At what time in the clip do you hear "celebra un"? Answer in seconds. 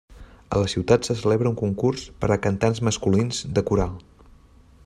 1.19-1.59